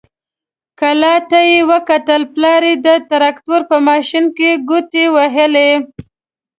[0.79, 5.69] کلا ته يې وکتل، پلار يې د تراکتور په ماشين کې ګوتې وهلې.